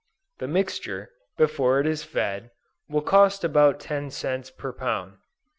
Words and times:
The 0.39 0.47
mixture, 0.47 1.11
before 1.37 1.79
it 1.79 1.85
is 1.85 2.03
fed, 2.03 2.49
will 2.89 3.03
cost 3.03 3.43
about 3.43 3.79
10 3.79 4.09
cents 4.09 4.49
per 4.49 4.73
pound. 4.73 5.19